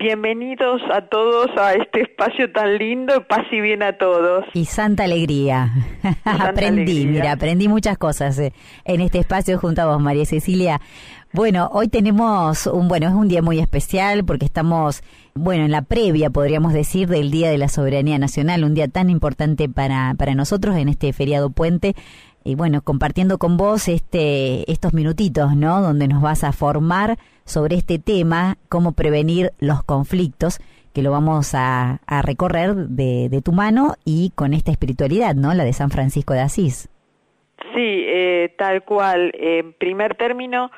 [0.00, 4.44] Bienvenidos a todos a este espacio tan lindo, paz y bien a todos.
[4.54, 5.72] Y santa alegría.
[6.24, 8.52] aprendí, mira, aprendí muchas cosas eh,
[8.84, 10.80] en este espacio junto a vos, María Cecilia.
[11.32, 15.02] Bueno, hoy tenemos un, bueno, es un día muy especial porque estamos,
[15.34, 19.10] bueno, en la previa, podríamos decir, del Día de la Soberanía Nacional, un día tan
[19.10, 21.96] importante para, para nosotros en este feriado puente
[22.44, 25.82] y bueno, compartiendo con vos este, estos minutitos, ¿no?
[25.82, 27.18] Donde nos vas a formar
[27.48, 30.60] sobre este tema, cómo prevenir los conflictos,
[30.94, 35.54] que lo vamos a, recorrer de, tu mano y con esta espiritualidad, ¿no?
[35.54, 36.88] La de San Francisco de Asís.
[37.74, 39.32] Sí, eh, tal cual.
[39.34, 40.70] En primer término,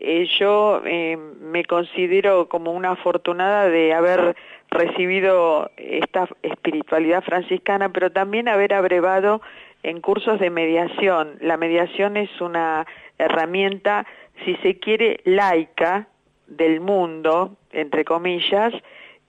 [0.00, 4.36] eh, yo eh, me considero como una afortunada de haber
[4.70, 9.40] recibido esta espiritualidad franciscana, pero también haber abrevado
[9.82, 11.36] en cursos de mediación.
[11.40, 12.86] La mediación es una
[13.18, 14.06] herramienta,
[14.44, 16.08] si se quiere, laica
[16.46, 18.72] del mundo, entre comillas,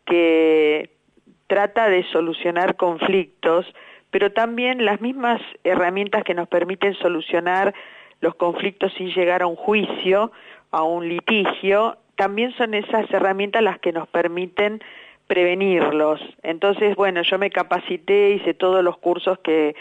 [0.05, 0.89] que
[1.47, 3.65] trata de solucionar conflictos,
[4.11, 7.73] pero también las mismas herramientas que nos permiten solucionar
[8.21, 10.31] los conflictos sin llegar a un juicio,
[10.71, 14.81] a un litigio, también son esas herramientas las que nos permiten
[15.27, 16.19] prevenirlos.
[16.43, 19.75] Entonces, bueno, yo me capacité, hice todos los cursos que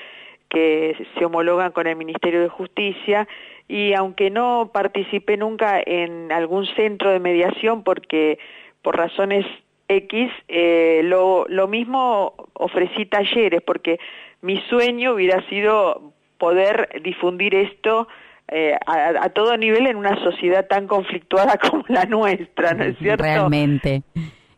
[0.48, 3.28] que se homologan con el Ministerio de Justicia
[3.68, 8.38] y aunque no participé nunca en algún centro de mediación porque
[8.82, 9.44] por razones
[9.88, 13.98] X, eh, lo, lo mismo ofrecí talleres porque
[14.42, 18.08] mi sueño hubiera sido poder difundir esto
[18.50, 23.22] eh, a, todo nivel en una sociedad tan conflictuada como la nuestra, ¿no es cierto?
[23.22, 24.02] Realmente.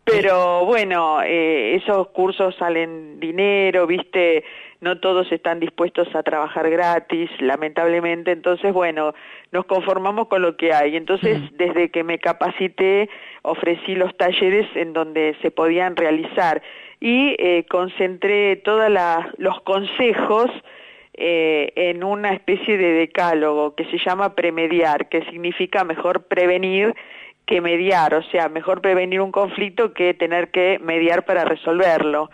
[0.05, 4.45] Pero bueno, eh, esos cursos salen dinero, viste,
[4.81, 9.15] no todos están dispuestos a trabajar gratis, lamentablemente, entonces, bueno,
[9.53, 10.97] nos conformamos con lo que hay.
[10.97, 13.11] Entonces, desde que me capacité,
[13.43, 16.63] ofrecí los talleres en donde se podían realizar
[17.01, 18.91] y eh, concentré todos
[19.39, 20.51] los consejos
[21.15, 26.95] eh, en una especie de decálogo que se llama premediar, que significa mejor prevenir
[27.47, 32.31] que mediar, o sea, mejor prevenir un conflicto que tener que mediar para resolverlo.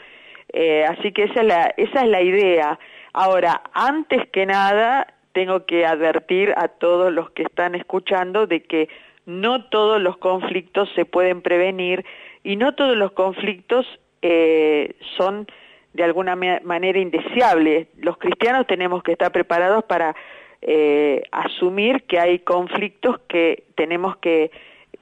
[0.58, 1.42] Eh, así que esa
[1.76, 2.78] es, la, idea.
[3.12, 8.88] Ahora, antes que nada, tengo que advertir a todos los que están escuchando de que
[9.26, 12.06] no todos los conflictos se pueden prevenir
[12.42, 13.84] y no todos los conflictos
[14.22, 15.46] eh, son
[15.92, 17.88] de alguna manera indeseables.
[17.98, 20.16] Los cristianos tenemos que estar preparados para
[20.62, 24.50] eh, asumir que hay conflictos que tenemos que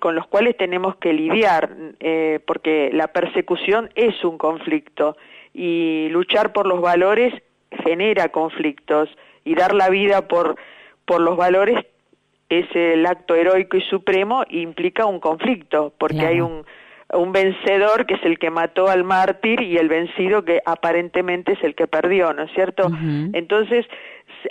[0.00, 1.70] con los cuales tenemos que lidiar,
[2.44, 5.16] porque la persecución es un conflicto
[5.54, 7.32] y luchar por los valores
[7.84, 9.08] genera conflictos
[9.44, 10.56] y dar la vida por,
[11.06, 11.86] por los valores
[12.48, 16.64] es el acto heroico y supremo e implica un conflicto, porque hay un,
[17.12, 21.62] un vencedor que es el que mató al mártir y el vencido que aparentemente es
[21.62, 22.90] el que perdió, ¿no es cierto?
[23.32, 23.86] Entonces,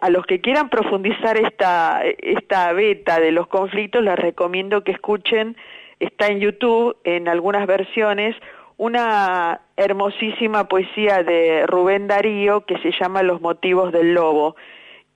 [0.01, 5.55] a los que quieran profundizar esta, esta beta de los conflictos, les recomiendo que escuchen,
[5.99, 8.35] está en YouTube en algunas versiones,
[8.77, 14.55] una hermosísima poesía de Rubén Darío que se llama Los motivos del lobo,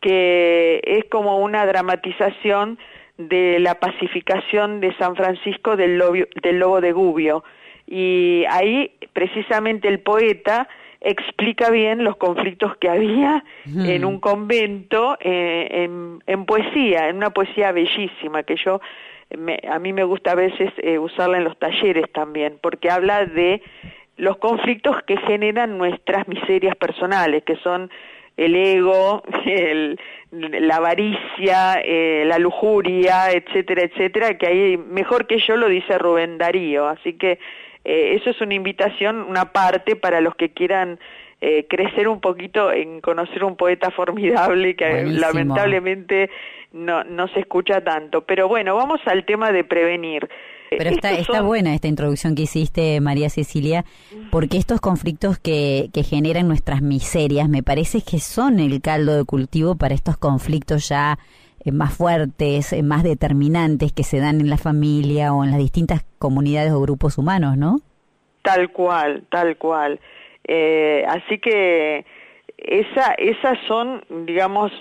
[0.01, 2.77] que es como una dramatización
[3.17, 7.43] de la pacificación de San Francisco del lobo, del lobo de Gubbio.
[7.87, 10.67] Y ahí precisamente el poeta
[11.01, 17.29] explica bien los conflictos que había en un convento eh, en, en, poesía, en una
[17.29, 18.81] poesía bellísima que yo
[19.69, 23.61] a mí me gusta a veces eh, usarla en los talleres también, porque habla de
[24.15, 27.89] los conflictos que generan nuestras miserias personales, que son
[28.35, 29.99] el ego, el,
[30.31, 36.37] la avaricia, eh, la lujuria, etcétera, etcétera, que ahí mejor que yo lo dice Rubén
[36.37, 36.87] Darío.
[36.87, 37.39] Así que
[37.83, 40.99] eh, eso es una invitación, una parte para los que quieran
[41.41, 46.29] eh, crecer un poquito en conocer un poeta formidable que lamentablemente
[46.71, 48.21] no, no se escucha tanto.
[48.21, 50.27] Pero bueno, vamos al tema de prevenir.
[50.69, 53.85] Pero está, está buena esta introducción que hiciste, María Cecilia,
[54.31, 59.23] porque estos conflictos que, que generan nuestras miserias, me parece que son el caldo de
[59.23, 61.19] cultivo para estos conflictos ya
[61.63, 65.59] eh, más fuertes, eh, más determinantes que se dan en la familia o en las
[65.59, 67.79] distintas comunidades o grupos humanos, ¿no?
[68.41, 69.99] Tal cual, tal cual.
[70.47, 72.05] Eh, así que
[72.57, 74.71] esa, esas son, digamos,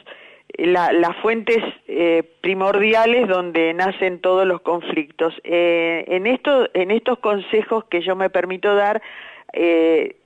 [0.58, 5.34] las fuentes eh, primordiales donde nacen todos los conflictos.
[5.44, 9.02] Eh, en, esto, en estos consejos que yo me permito dar,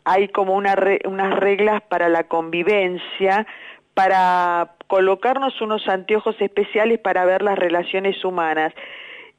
[0.05, 3.47] hay como una unas reglas para la convivencia,
[3.95, 8.73] para colocarnos unos anteojos especiales para ver las relaciones humanas.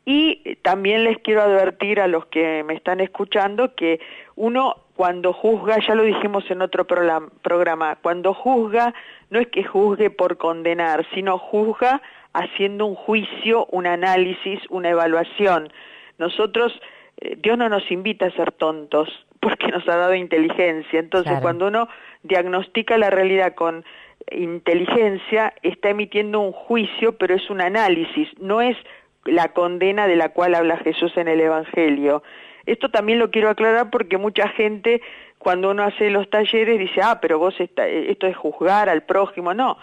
[0.06, 4.00] Y también les quiero advertir a los que me están escuchando que
[4.36, 8.94] uno cuando juzga, ya lo dijimos en otro programa, cuando juzga
[9.32, 12.04] no es que juzgue por condenar, sino juzga
[12.34, 15.74] haciendo un juicio, un análisis, una evaluación.
[16.20, 16.80] Nosotros,
[17.20, 19.10] eh, Dios no nos invita a ser tontos
[19.40, 21.00] porque nos ha dado inteligencia.
[21.00, 21.90] Entonces, cuando uno
[22.22, 23.84] diagnostica la realidad con
[24.30, 28.78] inteligencia, está emitiendo un juicio, pero es un análisis, no es
[29.26, 32.22] la condena de la cual habla Jesús en el Evangelio.
[32.66, 35.02] Esto también lo quiero aclarar porque mucha gente
[35.38, 39.54] cuando uno hace los talleres dice, ah, pero vos esto es juzgar al prójimo.
[39.54, 39.78] No,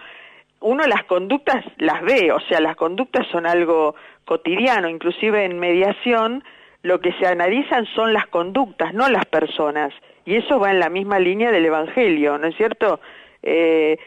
[0.61, 3.95] uno las conductas las ve, o sea, las conductas son algo
[4.25, 6.45] cotidiano, inclusive en mediación
[6.83, 9.93] lo que se analizan son las conductas, no las personas.
[10.25, 13.01] Y eso va en la misma línea del Evangelio, ¿no es cierto?
[13.43, 13.99] Eh,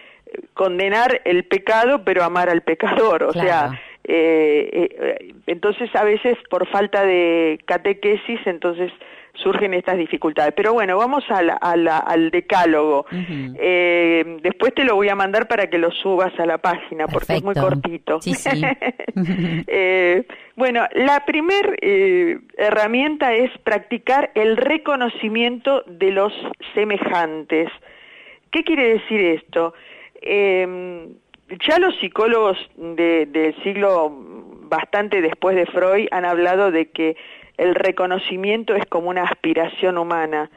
[0.53, 3.79] condenar el pecado, pero amar al pecador, o sea,
[4.13, 8.91] eh, eh, entonces a veces por falta de catequesis, entonces
[9.35, 10.53] surgen estas dificultades.
[10.55, 13.05] Pero bueno, vamos al decálogo.
[13.11, 17.35] eh, después te lo voy a mandar para que lo subas a la página, porque
[17.35, 18.19] es muy cortito.
[19.67, 20.25] eh,
[20.55, 26.33] bueno, la primer eh, herramienta es practicar el reconocimiento de los
[26.73, 27.69] semejantes.
[28.51, 29.73] ¿Qué quiere decir esto?
[31.68, 34.09] Ya los psicólogos del siglo
[34.69, 37.18] bastante después de Freud han hablado de que
[37.57, 40.50] el reconocimiento es como una aspiración humana.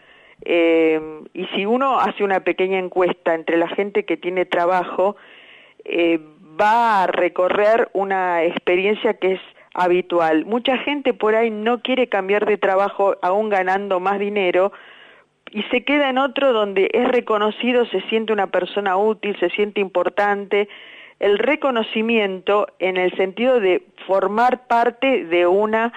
[0.43, 1.01] Eh,
[1.33, 5.17] y si uno hace una pequeña encuesta entre la gente que tiene trabajo,
[5.85, 6.21] eh,
[6.61, 9.41] va a recorrer una experiencia que es
[9.75, 10.47] habitual.
[10.47, 14.73] Mucha gente por ahí no quiere cambiar de trabajo aún ganando más dinero
[15.55, 19.81] y se queda en otro donde es reconocido, se siente una persona útil, se siente
[19.81, 20.69] importante.
[21.21, 25.93] El reconocimiento en el sentido de formar parte de una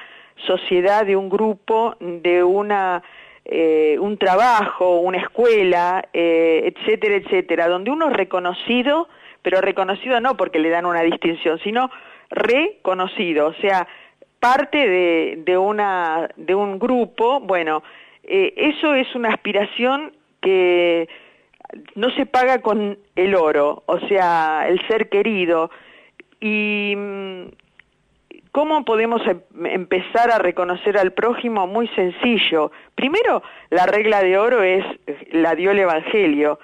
[0.45, 3.01] sociedad, de un grupo, de una
[3.45, 9.07] eh, un trabajo, una escuela, eh, etcétera, etcétera, donde uno es reconocido,
[9.42, 11.89] pero reconocido no porque le dan una distinción, sino
[12.30, 13.88] reconocido, o sea,
[14.39, 17.81] parte de, de, una, de un grupo, bueno,
[18.28, 21.10] eh, eso es una aspiración que
[21.96, 25.72] no se paga con el oro, o sea, el ser querido.
[26.40, 27.46] Y mm,
[28.58, 31.68] ¿Cómo podemos em, empezar a reconocer al prójimo?
[31.68, 32.72] Muy sencillo.
[32.96, 34.84] Primero, la regla de oro es,
[35.32, 36.58] la dio el Evangelio.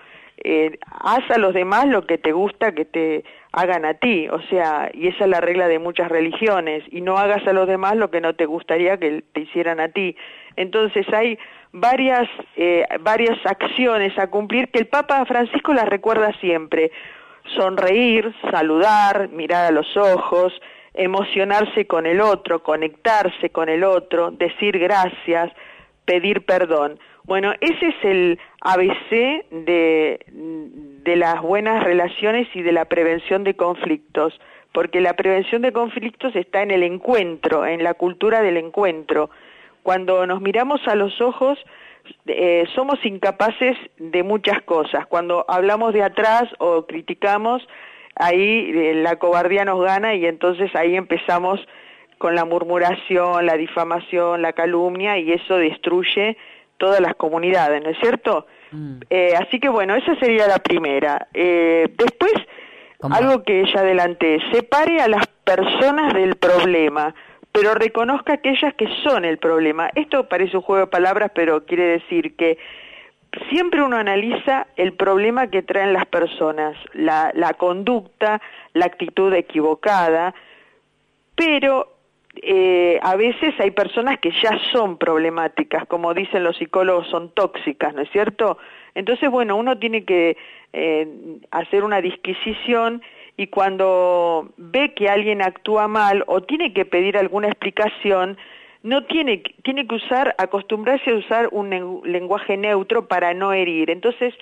[0.43, 4.41] Eh, haz a los demás lo que te gusta que te hagan a ti, o
[4.49, 7.95] sea, y esa es la regla de muchas religiones, y no hagas a los demás
[7.95, 10.15] lo que no te gustaría que te hicieran a ti.
[10.55, 11.37] Entonces hay
[11.71, 16.91] varias, eh, varias acciones a cumplir que el Papa Francisco las recuerda siempre.
[17.55, 20.53] Sonreír, saludar, mirar a los ojos,
[20.93, 25.51] emocionarse con el otro, conectarse con el otro, decir gracias,
[26.05, 26.99] pedir perdón.
[27.25, 33.55] Bueno, ese es el ABC de, de las buenas relaciones y de la prevención de
[33.55, 34.39] conflictos,
[34.73, 39.29] porque la prevención de conflictos está en el encuentro, en la cultura del encuentro.
[39.83, 41.59] Cuando nos miramos a los ojos,
[42.25, 45.05] eh, somos incapaces de muchas cosas.
[45.07, 47.67] Cuando hablamos de atrás o criticamos,
[48.15, 51.59] ahí eh, la cobardía nos gana y entonces ahí empezamos
[52.17, 56.37] con la murmuración, la difamación, la calumnia y eso destruye
[56.77, 58.47] todas las comunidades, ¿no es cierto?
[58.71, 58.99] Mm.
[59.09, 61.27] Eh, así que bueno, esa sería la primera.
[61.33, 62.33] Eh, después,
[63.01, 67.13] algo que ya adelanté, separe a las personas del problema,
[67.53, 69.89] pero reconozca aquellas que son el problema.
[69.93, 72.57] Esto parece un juego de palabras, pero quiere decir que
[73.49, 78.41] siempre uno analiza el problema que traen las personas, la, conducta,
[78.73, 80.33] la actitud equivocada,
[81.35, 81.93] pero
[82.41, 87.93] eh, a veces hay personas que ya son problemáticas, como dicen los psicólogos, son tóxicas,
[87.93, 88.57] ¿no es cierto?
[88.95, 90.37] Entonces, bueno, uno tiene que
[90.73, 91.07] eh,
[91.51, 93.03] hacer una disquisición
[93.37, 98.37] y cuando ve que alguien actúa mal o tiene que pedir alguna explicación,
[98.83, 103.89] no tiene, tiene que usar, acostumbrarse a usar un lenguaje neutro para no herir.
[103.89, 104.33] Entonces,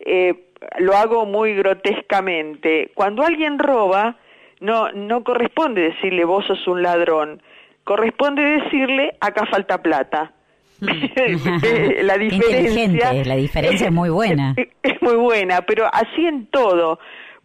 [0.00, 0.34] eh,
[0.78, 2.90] lo hago muy grotescamente.
[2.94, 4.16] Cuando alguien roba,
[4.60, 7.42] no, no corresponde decirle vos sos un ladrón,
[7.84, 10.32] corresponde decirle acá falta plata.
[10.80, 10.86] Hmm.
[12.02, 14.54] la diferencia la diferencia es muy buena.
[14.82, 16.98] Es muy buena, pero así en todo.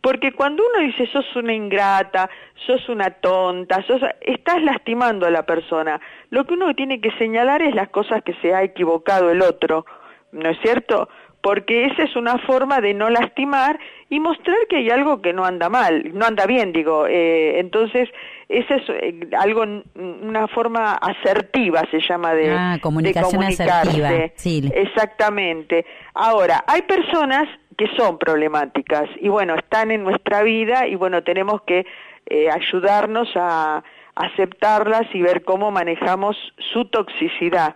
[0.03, 2.29] Porque cuando uno dice sos una ingrata,
[2.67, 6.01] sos una tonta, sos, estás lastimando a la persona.
[6.29, 9.85] Lo que uno tiene que señalar es las cosas que se ha equivocado el otro,
[10.33, 11.07] ¿no es cierto?
[11.43, 13.77] porque esa es una forma de no lastimar
[14.09, 17.05] y mostrar que hay algo que no anda mal, no anda bien, digo.
[17.05, 18.07] Eh, entonces,
[18.47, 24.09] esa es eh, algo, una forma asertiva se llama de, ah, comunicación asertiva.
[24.35, 24.71] Sí.
[24.73, 25.85] Exactamente.
[26.13, 31.61] Ahora, hay personas que son problemáticas y bueno, están en nuestra vida y bueno, tenemos
[31.63, 31.85] que
[32.27, 33.83] eh, ayudarnos a
[34.15, 36.37] aceptarlas y ver cómo manejamos
[36.73, 37.75] su toxicidad.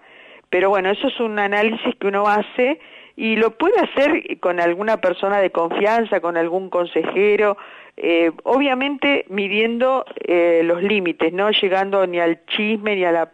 [0.50, 2.80] Pero bueno, eso es un análisis que uno hace
[3.16, 7.58] y lo puede hacer con alguna persona de confianza, con algún consejero,
[7.98, 13.32] eh, obviamente midiendo eh, los límites, no llegando ni al chisme ni a la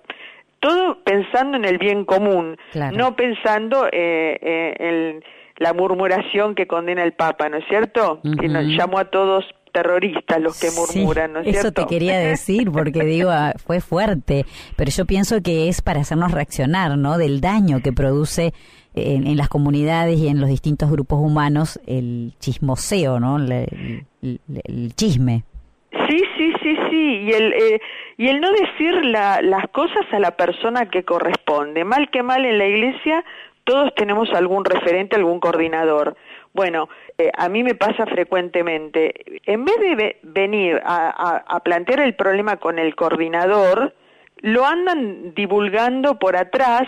[0.61, 2.57] todo pensando en el bien común,
[2.93, 5.21] no pensando eh, en
[5.57, 8.19] la murmuración que condena el Papa, ¿no es cierto?
[8.39, 12.71] Que nos llamó a todos terroristas los que murmuran, ¿no es Eso te quería decir,
[12.71, 14.45] porque digo, ah, fue fuerte,
[14.77, 17.17] pero yo pienso que es para hacernos reaccionar, ¿no?
[17.17, 18.53] Del daño que produce
[18.95, 23.37] en, las comunidades y en los distintos grupos humanos el chismoseo, ¿no?
[23.37, 25.43] El, chisme.
[26.07, 27.81] Sí, sí, sí, sí, y el, eh,
[28.17, 31.83] y el no decir las cosas a la persona que corresponde.
[31.83, 33.23] Mal que mal en la iglesia,
[33.63, 36.15] todos tenemos algún referente, algún coordinador.
[36.53, 39.41] Bueno, eh, a mí me pasa frecuentemente.
[39.45, 43.93] En vez de venir a, plantear el problema con el coordinador,
[44.41, 46.83] lo andan divulgando por atrás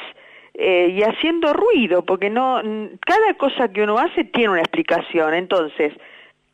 [0.53, 2.61] eh, y haciendo ruido, porque no
[3.05, 5.33] cada cosa que uno hace tiene una explicación.
[5.33, 5.93] Entonces,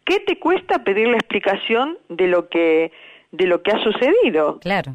[0.06, 2.92] ¿qué te cuesta pedir la explicación de lo que
[3.32, 4.60] de lo que ha sucedido?
[4.60, 4.94] Claro.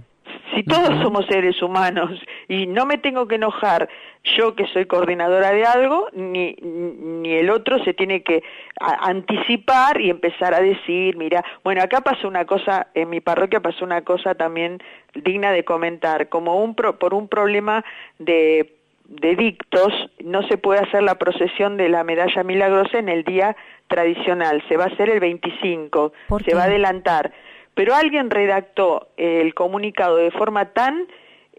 [0.55, 2.11] Si todos somos seres humanos
[2.49, 3.89] y no me tengo que enojar
[4.37, 8.43] yo que soy coordinadora de algo, ni, ni el otro se tiene que
[8.81, 13.85] anticipar y empezar a decir, mira, bueno, acá pasó una cosa, en mi parroquia pasó
[13.85, 14.83] una cosa también
[15.15, 17.85] digna de comentar, como un por un problema
[18.19, 18.73] de
[19.09, 19.93] de dictos,
[20.25, 23.57] no se puede hacer la procesión de la medalla milagrosa en el día
[23.89, 26.13] tradicional, se va a hacer el 25,
[26.45, 27.33] se va a adelantar
[27.77, 31.07] pero alguien redactó el comunicado de forma tan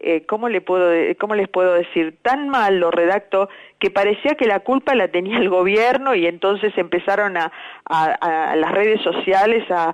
[0.00, 2.18] eh, ¿cómo, le puedo, ¿cómo les puedo decir?
[2.22, 3.48] Tan mal lo redactó
[3.80, 7.50] que parecía que la culpa la tenía el gobierno y entonces empezaron a,
[7.84, 9.92] a, las redes sociales a,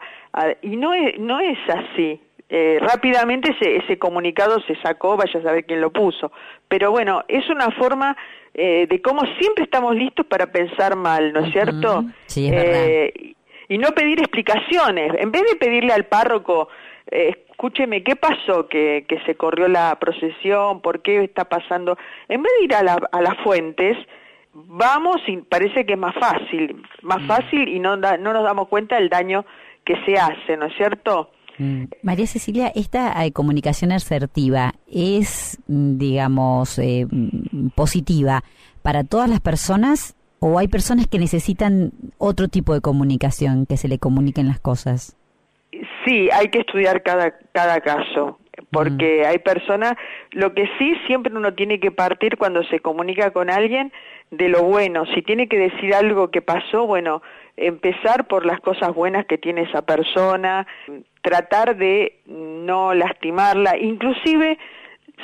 [0.62, 2.20] y no es, no es así.
[2.50, 6.32] Eh, rápidamente ese, ese comunicado se sacó, vaya a saber quién lo puso.
[6.68, 8.14] Pero bueno, es una forma
[8.52, 12.04] eh, de cómo siempre estamos listos para pensar mal, ¿no es cierto?
[12.26, 13.34] Sí, es verdad
[13.68, 15.12] y no pedir explicaciones.
[15.18, 16.68] En vez de pedirle al párroco,
[17.10, 20.80] eh, escúcheme, ¿qué pasó que, que se corrió la procesión?
[20.80, 21.96] ¿Por qué está pasando?
[22.28, 23.96] En vez de ir a, a las fuentes,
[24.54, 27.26] vamos y parece que es más fácil, más mm.
[27.26, 29.44] fácil y no, no nos damos cuenta del daño
[29.84, 31.30] que se hace, ¿no es cierto?
[31.58, 31.84] Mm.
[32.02, 37.06] María Cecilia, esta eh, comunicación asertiva es, mm, digamos, eh,
[37.74, 38.42] positiva
[38.82, 43.88] para todas las personas ¿O hay personas que necesitan otro tipo de comunicación, que se
[43.88, 45.16] le comuniquen las cosas?
[46.04, 48.38] Sí, hay que estudiar cada, cada caso,
[48.70, 49.30] porque mm.
[49.30, 49.94] hay personas,
[50.32, 53.92] lo que sí siempre uno tiene que partir cuando se comunica con alguien
[54.30, 57.22] de lo bueno, si tiene que decir algo que pasó, bueno,
[57.56, 60.66] empezar por las cosas buenas que tiene esa persona,
[61.22, 64.58] tratar de no lastimarla, inclusive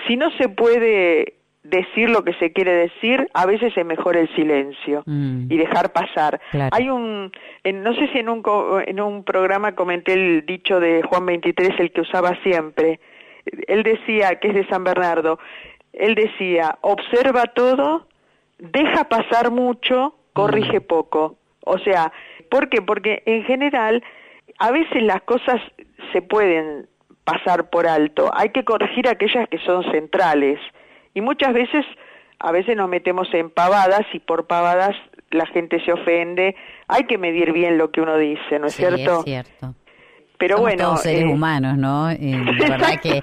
[0.06, 4.34] si no se puede decir lo que se quiere decir, a veces es mejor el
[4.34, 5.46] silencio mm.
[5.50, 6.40] y dejar pasar.
[6.72, 7.30] Hay un,
[7.64, 8.42] no sé si en un,
[8.86, 13.00] en un programa comenté el dicho de Juan 23, el que usaba siempre.
[13.66, 15.38] Él decía, que es de San Bernardo,
[15.92, 18.06] él decía, observa todo,
[18.58, 20.84] deja pasar mucho, corrige mm.
[20.84, 21.36] poco.
[21.64, 22.12] O sea,
[22.50, 22.80] ¿por qué?
[22.80, 24.02] Porque en general,
[24.58, 25.60] a veces las cosas
[26.12, 26.86] se pueden
[27.24, 28.30] pasar por alto.
[28.34, 30.58] Hay que corregir aquellas que son centrales
[31.14, 31.84] y muchas veces,
[32.38, 34.96] a veces nos metemos en pavadas y por pavadas
[35.30, 36.56] la gente se ofende.
[36.88, 39.18] Hay que medir bien lo que uno dice, ¿no es cierto?
[39.18, 39.74] Es cierto.
[40.40, 42.08] Pero bueno, todos seres eh, humanos, ¿no?
[42.08, 43.20] Eh, la verdad que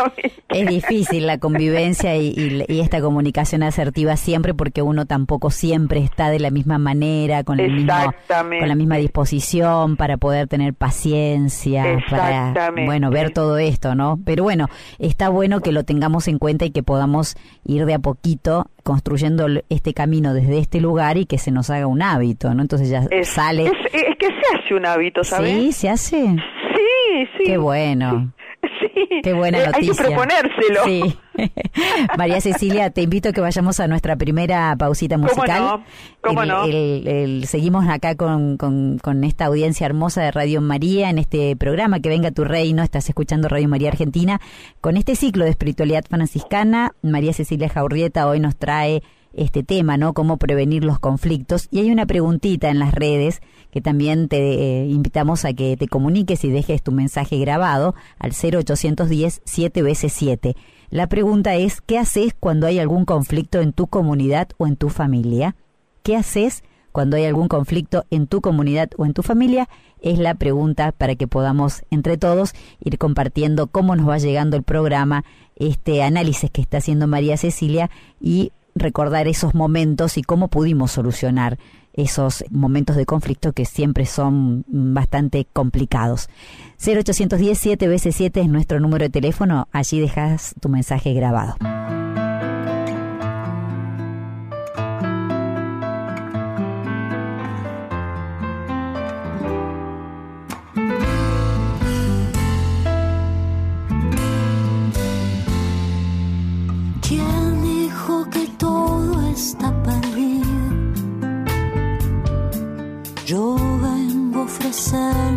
[0.50, 6.40] es difícil la convivencia y, esta comunicación asertiva siempre porque uno tampoco siempre está de
[6.40, 12.72] la misma manera, con, el mismo, con la misma disposición para poder tener paciencia, para,
[12.86, 14.20] bueno, ver todo esto, ¿no?
[14.24, 14.68] Pero bueno,
[15.00, 19.48] está bueno que lo tengamos en cuenta y que podamos ir de a poquito construyendo
[19.70, 22.62] este camino desde este lugar y que se nos haga un hábito, ¿no?
[22.62, 23.66] Entonces ya sale...
[23.66, 25.52] Es, es, que se hace un hábito, ¿sabes?
[25.52, 26.36] Sí, se hace.
[27.46, 28.34] Qué bueno.
[28.80, 29.08] Sí.
[29.24, 29.92] Qué buena noticia.
[29.92, 30.84] Hay que proponérselo.
[30.86, 31.18] Sí.
[32.18, 35.84] María Cecilia, te invito a que vayamos a nuestra primera pausita musical.
[36.22, 36.66] ¿Cómo no?
[37.46, 42.32] seguimos acá con, con, esta audiencia hermosa de Radio María en este programa Que Venga
[42.32, 42.84] Tu Reino.
[42.84, 44.42] Estás escuchando Radio María Argentina
[44.82, 46.94] con este ciclo de espiritualidad franciscana.
[47.02, 49.02] María Cecilia Jaurrieta hoy nos trae
[49.38, 50.14] este tema, ¿no?
[50.14, 51.68] Cómo prevenir los conflictos.
[51.72, 53.42] Y hay una preguntita en las redes
[53.72, 58.32] que también te eh, invitamos a que te comuniques y dejes tu mensaje grabado al
[58.32, 60.56] 0810 7 veces 7.
[60.90, 64.90] La pregunta es, ¿qué haces cuando hay algún conflicto en tu comunidad o en tu
[64.90, 65.56] familia?
[66.02, 69.68] ¿Qué haces cuando hay algún conflicto en tu comunidad o en tu familia?
[70.00, 74.64] Es la pregunta para que podamos entre todos ir compartiendo cómo nos va llegando el
[74.64, 75.26] programa,
[75.58, 77.90] este análisis que está haciendo María Cecilia
[78.22, 81.58] y recordar esos momentos y cómo pudimos solucionar
[81.94, 86.30] esos momentos de conflicto que siempre son bastante complicados.
[86.80, 91.56] 0810 7 veces 7 es nuestro número de teléfono, allí dejas tu mensaje grabado.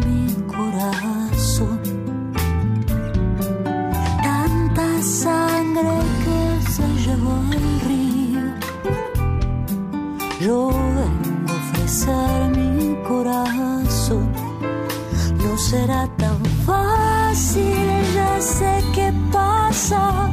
[0.06, 1.80] Mi corazón.
[4.22, 8.40] Tanta sangre que se llevó al río.
[10.40, 14.32] Yo vengo a ofrecer mi corazón.
[15.42, 20.30] No será tan fácil, ya sé qué pasa.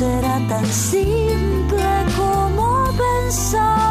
[0.00, 3.89] Será tan simple como pensaba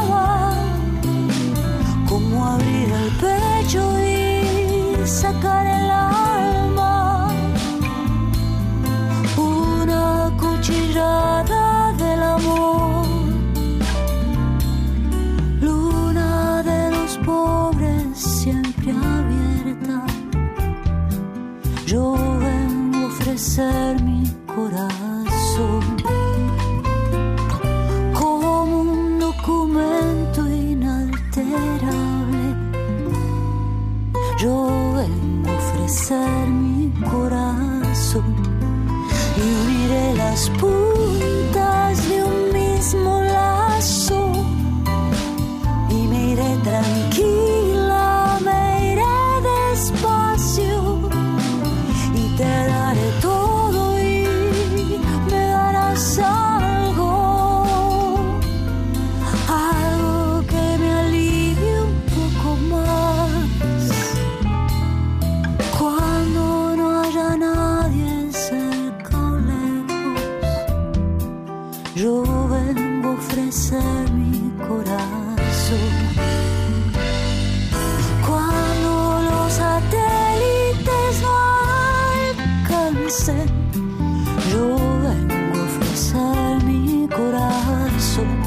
[83.09, 88.37] yo vengo a ofrecer mi corazón.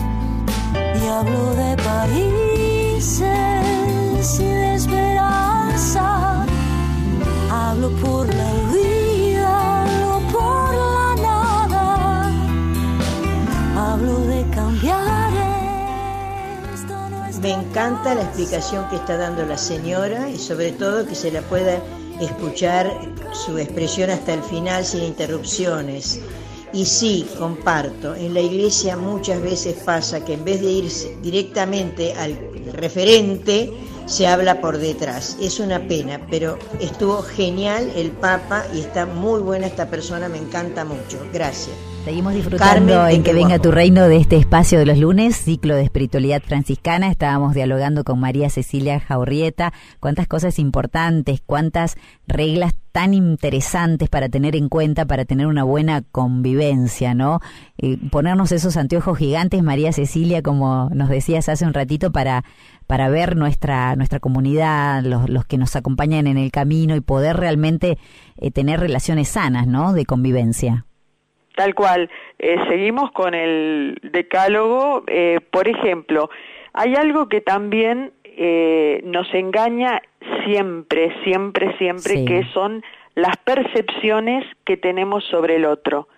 [0.72, 3.20] Y hablo de países
[4.38, 6.46] y de esperanza.
[7.50, 12.30] Hablo por la vida, hablo por la nada.
[13.76, 15.32] Hablo de cambiar
[16.72, 21.16] esto no Me encanta la explicación que está dando la señora y sobre todo que
[21.16, 21.82] se la pueda
[22.24, 22.92] escuchar
[23.32, 26.20] su expresión hasta el final sin interrupciones.
[26.72, 30.90] Y sí, comparto, en la iglesia muchas veces pasa que en vez de ir
[31.22, 32.38] directamente al
[32.72, 33.70] referente,
[34.06, 35.36] se habla por detrás.
[35.40, 40.38] Es una pena, pero estuvo genial el Papa y está muy buena esta persona, me
[40.38, 41.18] encanta mucho.
[41.32, 41.91] Gracias.
[42.04, 45.76] Seguimos disfrutando Carmen, en que venga tu reino de este espacio de los lunes, ciclo
[45.76, 47.08] de espiritualidad franciscana.
[47.08, 49.72] Estábamos dialogando con María Cecilia Jaurrieta.
[50.00, 56.02] Cuántas cosas importantes, cuántas reglas tan interesantes para tener en cuenta, para tener una buena
[56.02, 57.38] convivencia, ¿no?
[57.78, 62.44] Eh, ponernos esos anteojos gigantes, María Cecilia, como nos decías hace un ratito, para,
[62.88, 67.36] para ver nuestra, nuestra comunidad, los, los que nos acompañan en el camino y poder
[67.36, 67.96] realmente
[68.38, 69.92] eh, tener relaciones sanas, ¿no?
[69.92, 70.84] De convivencia.
[71.56, 72.10] Tal cual.
[72.38, 75.04] Eh, seguimos con el decálogo.
[75.06, 76.30] Eh, por ejemplo,
[76.72, 80.00] hay algo que también eh, nos engaña
[80.44, 82.24] siempre, siempre, siempre, Sí.
[82.24, 82.82] que son
[83.14, 86.08] las percepciones que tenemos sobre el otro.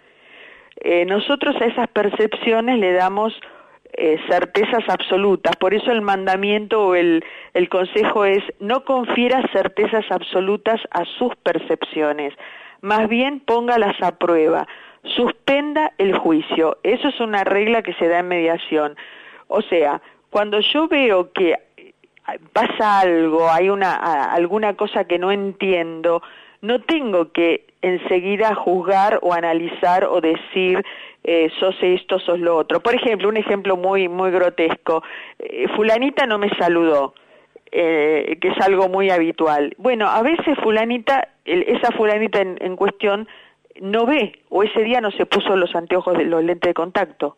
[1.06, 3.32] Nosotros a esas percepciones le damos
[4.28, 5.56] certezas absolutas.
[5.56, 11.34] Por eso el mandamiento o el, el consejo es no confiera certezas absolutas a sus
[11.36, 12.34] percepciones,
[12.80, 14.66] más bien póngalas a prueba,
[15.04, 16.78] suspenda el juicio.
[16.82, 18.96] Eso es una regla que se da en mediación.
[19.48, 21.54] O sea, cuando yo veo que
[22.52, 23.94] pasa algo, hay una
[24.32, 26.22] alguna cosa que no entiendo,
[26.62, 30.82] no tengo que enseguida juzgar o analizar o decir
[31.22, 32.80] eh, sos esto, sos lo otro.
[32.80, 35.02] Por ejemplo, un ejemplo muy, muy grotesco,
[35.38, 37.14] eh, fulanita no me saludó,
[37.70, 39.74] eh, que es algo muy habitual.
[39.78, 43.28] Bueno, a veces fulanita, esa fulanita en, cuestión
[43.80, 47.36] no ve o ese día no se puso los anteojos de los lentes de contacto.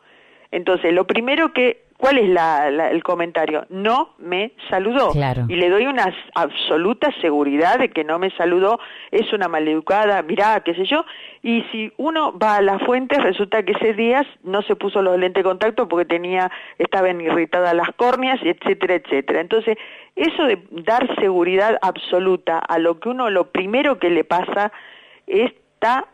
[0.50, 3.64] Entonces, lo primero que ¿Cuál es la, el comentario?
[3.70, 5.12] No me saludó.
[5.48, 8.78] Y le doy una absoluta seguridad de que no me saludó,
[9.10, 11.06] es una maleducada, mirá, qué sé yo.
[11.42, 15.18] Y si uno va a las fuentes, resulta que ese día no se puso los
[15.18, 19.40] lentes de contacto porque tenía, estaban irritadas las córneas, etcétera, etcétera.
[19.40, 19.78] Entonces,
[20.16, 24.70] eso de dar seguridad absoluta a lo que uno, lo primero que le pasa,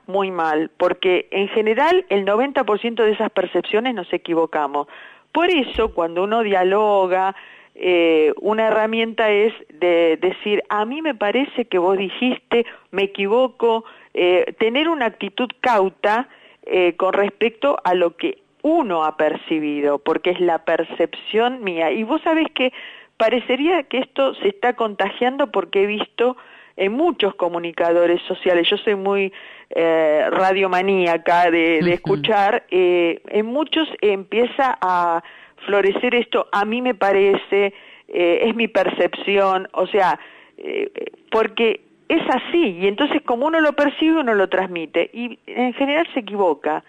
[0.07, 4.87] muy mal, porque en general el 90% de esas percepciones nos equivocamos.
[5.33, 7.35] Por eso, cuando uno dialoga,
[7.75, 13.85] eh, una herramienta es de decir, a mí me parece que vos dijiste, me equivoco,
[14.13, 16.29] eh, tener una actitud cauta
[16.65, 21.91] eh, con respecto a lo que uno ha percibido, porque es la percepción mía.
[21.91, 22.73] Y vos sabés que
[23.17, 26.37] parecería que esto se está contagiando porque he visto
[26.77, 29.33] en muchos comunicadores sociales, yo soy muy
[29.75, 35.23] eh, radiomaníaca de, de escuchar, eh, en muchos empieza a
[35.67, 37.73] florecer esto, a mí me parece,
[38.09, 40.19] eh, es mi percepción, o sea,
[40.59, 40.91] eh,
[41.31, 46.07] porque es así, y entonces como uno lo percibe, uno lo transmite, y en general
[46.13, 46.85] se equivoca.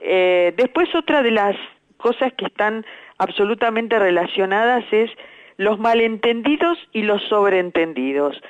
[0.00, 1.56] Después otra de las
[1.98, 2.86] cosas que están
[3.18, 5.10] absolutamente relacionadas es
[5.58, 8.40] los malentendidos y los sobreentendidos.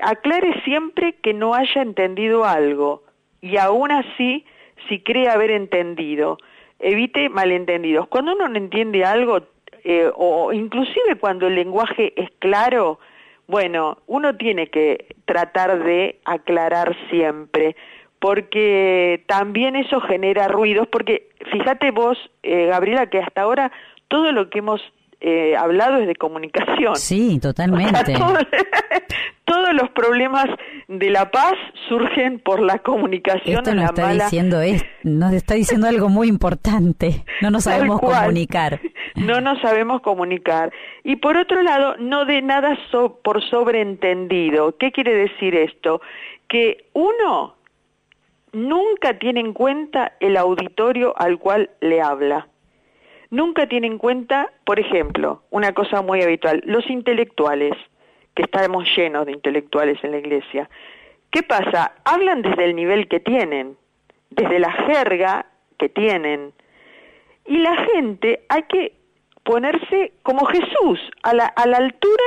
[0.00, 3.02] Aclare siempre que no haya entendido algo
[3.40, 4.44] y aún así,
[4.88, 6.38] si cree haber entendido,
[6.78, 8.08] evite malentendidos.
[8.08, 9.40] Cuando uno no entiende algo,
[9.84, 12.98] eh, o inclusive cuando el lenguaje es claro,
[13.46, 17.76] bueno, uno tiene que tratar de aclarar siempre,
[18.18, 23.70] porque también eso genera ruidos, porque fíjate vos, eh, Gabriela, que hasta ahora
[24.08, 24.80] todo lo que hemos
[25.20, 26.96] eh, hablado es de comunicación.
[26.96, 28.14] Sí, totalmente.
[29.44, 30.46] todos los problemas
[30.88, 31.54] de la paz
[31.88, 33.58] surgen por la comunicación.
[33.58, 37.24] Esto nos está diciendo es, nos está diciendo algo muy importante.
[37.40, 38.80] No nos sabemos comunicar.
[39.14, 40.72] No nos sabemos comunicar.
[41.04, 42.76] Y por otro lado, no de nada
[43.22, 44.76] por sobreentendido.
[44.76, 46.00] ¿Qué quiere decir esto?
[46.48, 47.56] Que uno
[48.52, 52.48] nunca tiene en cuenta el auditorio al cual le habla.
[53.30, 57.72] Nunca tiene en cuenta, por ejemplo, una cosa muy habitual, los intelectuales
[58.34, 60.68] que estamos llenos de intelectuales en la iglesia.
[61.30, 61.92] ¿Qué pasa?
[62.04, 63.76] Hablan desde el nivel que tienen,
[64.30, 65.46] desde la jerga
[65.78, 66.52] que tienen.
[67.46, 68.92] Y la gente hay que
[69.42, 72.24] ponerse como Jesús, a la, a la altura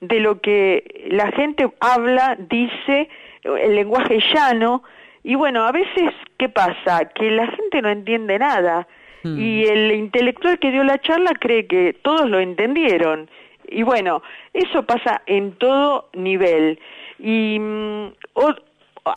[0.00, 3.08] de lo que la gente habla, dice,
[3.42, 4.82] el lenguaje llano.
[5.22, 7.06] Y bueno, a veces, ¿qué pasa?
[7.14, 8.86] Que la gente no entiende nada.
[9.26, 9.40] Hmm.
[9.40, 13.28] Y el intelectual que dio la charla cree que todos lo entendieron.
[13.68, 16.78] Y bueno, eso pasa en todo nivel.
[17.18, 18.08] Y mm,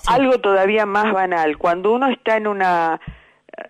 [0.08, 3.00] algo todavía más banal, cuando uno está en una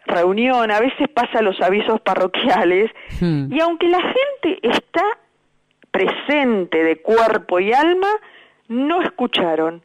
[0.06, 3.52] reunión, a veces pasa los avisos parroquiales, hmm.
[3.54, 5.04] y aunque la gente está
[5.92, 8.10] presente de cuerpo y alma,
[8.68, 9.82] no escucharon.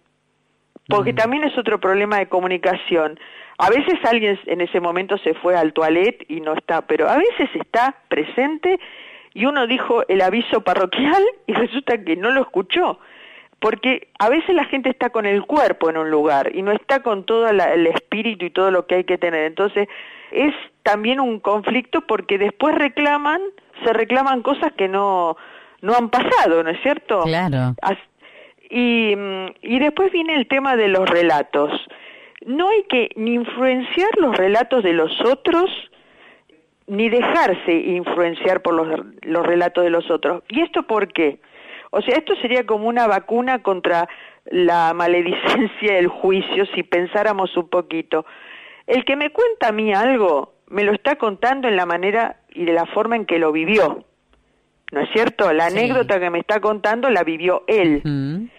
[0.88, 1.16] Porque hmm.
[1.16, 3.18] también es otro problema de comunicación.
[3.58, 7.16] A veces alguien en ese momento se fue al toilet y no está, pero a
[7.16, 8.80] veces está presente
[9.32, 12.98] y uno dijo el aviso parroquial y resulta que no lo escuchó.
[13.60, 17.00] Porque a veces la gente está con el cuerpo en un lugar y no está
[17.00, 19.44] con todo el espíritu y todo lo que hay que tener.
[19.44, 19.88] Entonces
[20.32, 23.40] es también un conflicto porque después reclaman,
[23.84, 25.38] se reclaman cosas que no,
[25.80, 27.22] no han pasado, ¿no es cierto?
[27.22, 27.74] Claro.
[28.76, 29.14] Y,
[29.62, 31.70] y después viene el tema de los relatos.
[32.44, 35.70] No hay que ni influenciar los relatos de los otros,
[36.88, 40.42] ni dejarse influenciar por los, los relatos de los otros.
[40.48, 41.38] ¿Y esto por qué?
[41.90, 44.08] O sea, esto sería como una vacuna contra
[44.46, 48.26] la maledicencia del juicio si pensáramos un poquito.
[48.88, 52.64] El que me cuenta a mí algo, me lo está contando en la manera y
[52.64, 54.04] de la forma en que lo vivió.
[54.90, 55.52] ¿No es cierto?
[55.52, 58.50] La anécdota que me está contando la vivió él.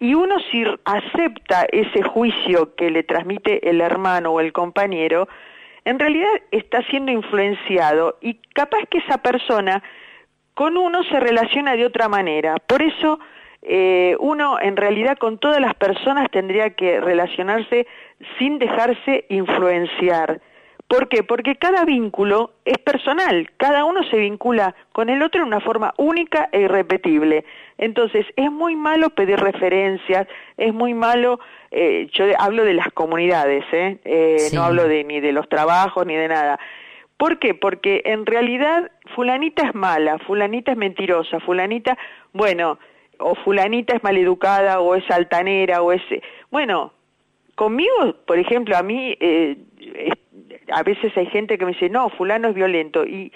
[0.00, 5.28] Y uno si acepta ese juicio que le transmite el hermano o el compañero,
[5.84, 9.82] en realidad está siendo influenciado y capaz que esa persona
[10.54, 12.56] con uno se relaciona de otra manera.
[12.66, 13.18] Por eso
[13.62, 17.86] eh, uno en realidad con todas las personas tendría que relacionarse
[18.38, 20.40] sin dejarse influenciar.
[20.88, 21.22] ¿Por qué?
[21.22, 25.92] Porque cada vínculo es personal, cada uno se vincula con el otro de una forma
[25.98, 27.44] única e irrepetible.
[27.78, 31.38] Entonces, es muy malo pedir referencias, es muy malo,
[31.70, 33.98] eh, yo hablo de las comunidades, ¿eh?
[34.04, 36.58] eh no hablo de, ni de los trabajos ni de nada.
[37.16, 37.54] ¿Por qué?
[37.54, 41.96] Porque en realidad fulanita es mala, fulanita es mentirosa, fulanita,
[42.32, 42.78] bueno,
[43.18, 46.02] o fulanita es maleducada o es altanera o es...
[46.50, 46.92] Bueno,
[47.54, 49.56] conmigo, por ejemplo, a mí, eh,
[50.72, 53.04] a veces hay gente que me dice, no, fulano es violento.
[53.04, 53.32] Y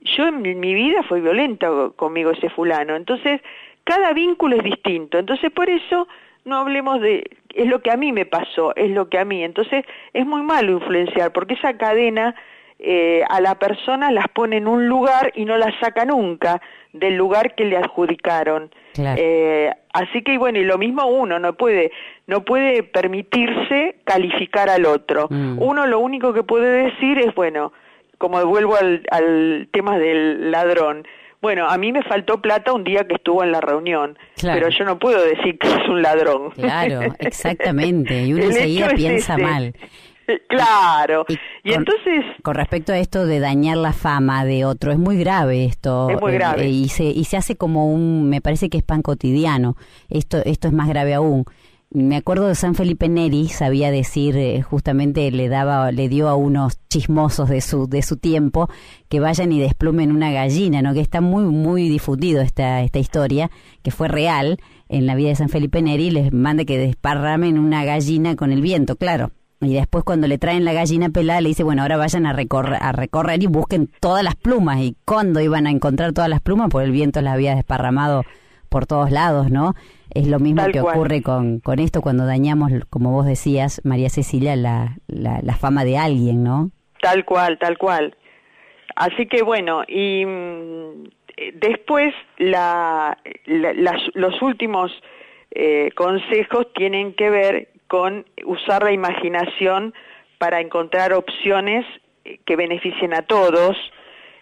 [0.00, 2.94] yo en mi vida fue violento conmigo ese fulano.
[2.94, 3.40] Entonces,
[3.86, 5.18] cada vínculo es distinto.
[5.18, 6.08] Entonces, por eso
[6.44, 9.44] no hablemos de, es lo que a mí me pasó, es lo que a mí.
[9.44, 12.34] Entonces, es muy malo influenciar, porque esa cadena
[12.80, 16.60] eh, a la persona las pone en un lugar y no la saca nunca
[16.92, 18.70] del lugar que le adjudicaron.
[18.98, 21.92] Eh, así que bueno, y lo mismo uno no puede
[22.26, 25.28] no puede permitirse calificar al otro.
[25.30, 25.62] Mm.
[25.62, 27.72] Uno lo único que puede decir es bueno,
[28.18, 31.06] como vuelvo al, al tema del ladrón.
[31.46, 34.84] Bueno, a mí me faltó plata un día que estuvo en la reunión, pero yo
[34.84, 36.50] no puedo decir que es un ladrón.
[36.50, 38.24] Claro, exactamente.
[38.24, 39.72] Y uno enseguida piensa mal.
[40.48, 41.24] Claro.
[41.62, 42.24] Y, entonces...
[42.42, 46.10] Con respecto a esto de dañar la fama de otro, es muy grave esto.
[46.10, 46.66] Es muy eh, grave.
[46.66, 49.76] y, se, y se hace como un, me parece que es pan cotidiano.
[50.08, 51.44] Esto, esto es más grave aún.
[51.90, 56.34] Me acuerdo de San Felipe Neri, sabía decir, eh, justamente le daba, le dio a
[56.34, 58.68] unos chismosos de su, de su tiempo
[59.08, 60.94] que vayan y desplumen una gallina, ¿no?
[60.94, 63.50] Que está muy, muy difundido esta, esta historia,
[63.82, 67.84] que fue real en la vida de San Felipe Neri, les mande que desparramen una
[67.84, 71.62] gallina con el viento, claro y después cuando le traen la gallina pelada le dice,
[71.62, 74.80] bueno, ahora vayan a recorrer, a recorrer y busquen todas las plumas.
[74.80, 76.68] ¿Y cuándo iban a encontrar todas las plumas?
[76.70, 78.24] Porque el viento las había desparramado
[78.68, 79.74] por todos lados, ¿no?
[80.14, 84.56] Es lo mismo que ocurre con, con esto cuando dañamos, como vos decías, María Cecilia,
[84.56, 86.70] la, la, fama de alguien, ¿no?
[87.02, 88.16] Tal cual, tal cual.
[88.94, 91.04] Así que bueno, y mm,
[91.54, 94.90] después la, los últimos
[95.50, 99.94] eh, consejos tienen que ver con usar la imaginación
[100.38, 101.84] para encontrar opciones
[102.44, 103.76] que beneficien a todos.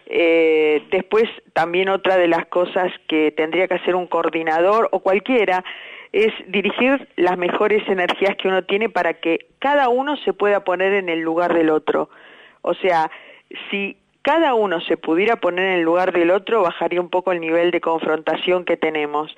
[0.07, 5.63] Eh, después, también otra de las cosas que tendría que hacer un coordinador o cualquiera
[6.11, 10.93] es dirigir las mejores energías que uno tiene para que cada uno se pueda poner
[10.93, 12.09] en el lugar del otro.
[12.61, 13.11] O sea,
[13.69, 17.41] si cada uno se pudiera poner en el lugar del otro, bajaría un poco el
[17.41, 19.35] nivel de confrontación que tenemos.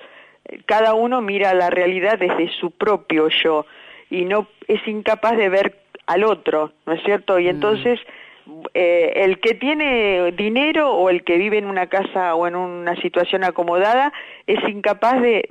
[0.66, 3.66] Cada uno mira la realidad desde su propio yo
[4.08, 7.38] y no es incapaz de ver al otro, ¿no es cierto?
[7.38, 7.98] Y mm.
[8.74, 12.96] Eh, el que tiene dinero o el que vive en una casa o en una
[12.96, 14.12] situación acomodada
[14.46, 15.48] es incapaz de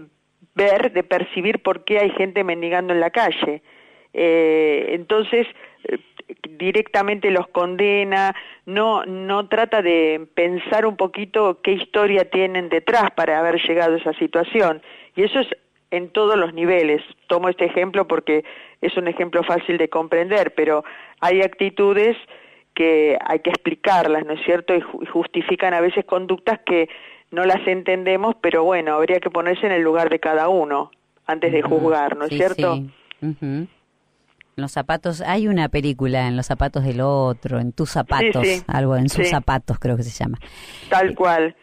[0.56, 3.62] ver, de percibir por qué hay gente mendigando en la calle.
[4.14, 5.46] Eh, entonces
[5.84, 6.00] eh,
[6.58, 13.40] directamente los condena, no, no trata de pensar un poquito qué historia tienen detrás para
[13.40, 14.82] haber llegado a esa situación.
[15.16, 15.48] Y eso es
[15.92, 17.02] en todos los niveles.
[17.28, 18.44] Tomo este ejemplo porque
[18.82, 20.84] es un ejemplo fácil de comprender, pero
[21.22, 22.18] hay actitudes
[22.78, 24.76] que hay que explicarlas, ¿no es cierto?
[24.76, 26.88] Y justifican a veces conductas que
[27.32, 30.92] no las entendemos, pero bueno, habría que ponerse en el lugar de cada uno
[31.26, 32.76] antes de juzgar, ¿no es cierto?
[33.20, 33.68] Sí.
[34.56, 39.10] Los zapatos, hay una película en los zapatos del otro, en tus zapatos, algo en
[39.10, 40.38] sus zapatos creo que se llama.
[40.90, 41.56] Tal cual.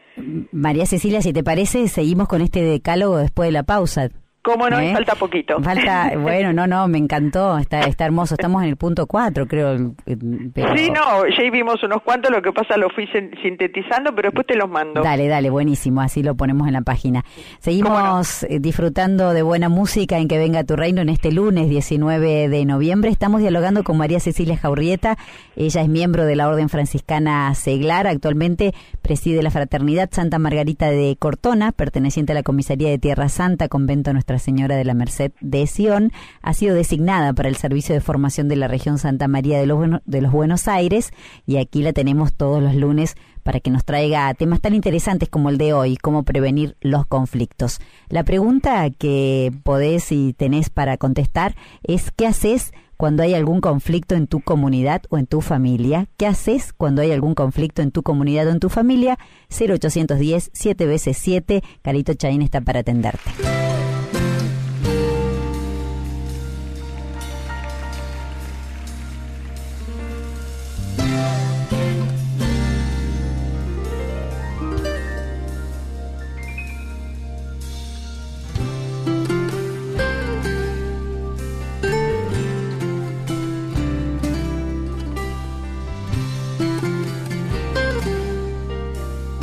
[0.50, 4.08] María Cecilia, si te parece, seguimos con este decálogo después de la pausa.
[4.44, 4.78] ¿Cómo no?
[4.78, 4.92] ¿Eh?
[4.92, 5.58] Falta poquito.
[5.62, 8.34] Falta, bueno, no, no, me encantó, está, está hermoso.
[8.34, 9.94] Estamos en el punto 4, creo.
[10.04, 13.08] Sí, no, ya vimos unos cuantos, lo que pasa lo fui
[13.42, 15.02] sintetizando, pero después te los mando.
[15.02, 17.24] Dale, dale, buenísimo, así lo ponemos en la página.
[17.58, 22.50] Seguimos eh, disfrutando de buena música en Que Venga Tu Reino en este lunes 19
[22.50, 23.10] de noviembre.
[23.10, 25.16] Estamos dialogando con María Cecilia Jaurrieta,
[25.56, 31.16] ella es miembro de la Orden Franciscana Seglar, actualmente preside la Fraternidad Santa Margarita de
[31.18, 35.66] Cortona, perteneciente a la Comisaría de Tierra Santa, Convento Nuestra Señora de la Merced de
[35.66, 39.66] Sion, ha sido designada para el Servicio de Formación de la región Santa María de
[39.66, 41.10] los, de los Buenos Aires
[41.46, 45.50] y aquí la tenemos todos los lunes para que nos traiga temas tan interesantes como
[45.50, 47.80] el de hoy, cómo prevenir los conflictos.
[48.08, 54.14] La pregunta que podés y tenés para contestar es ¿qué haces cuando hay algún conflicto
[54.14, 56.08] en tu comunidad o en tu familia?
[56.16, 59.18] ¿Qué haces cuando hay algún conflicto en tu comunidad o en tu familia?
[59.50, 63.30] 0810 7 veces 7, Carito Chaín está para atenderte.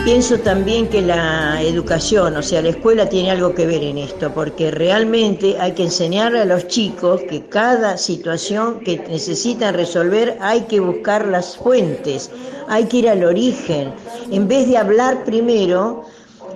[0.04, 4.34] Pienso también que la educación, o sea, la escuela tiene algo que ver en esto,
[4.34, 10.62] porque realmente hay que enseñarle a los chicos que cada situación que necesitan resolver hay
[10.62, 12.32] que buscar las fuentes,
[12.68, 13.94] hay que ir al origen.
[14.32, 16.06] En vez de hablar primero,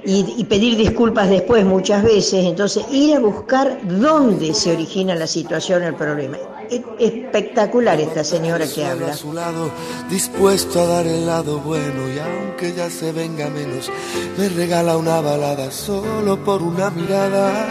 [0.05, 5.83] y, pedir disculpas después muchas veces, entonces ir a buscar dónde se origina la situación,
[5.83, 6.37] el problema.
[6.69, 9.07] Es espectacular esta señora que habla.
[9.11, 9.71] A su lado,
[10.09, 13.91] dispuesto a dar el lado bueno y aunque ya se venga menos,
[14.37, 17.67] me regala una balada solo por una mirada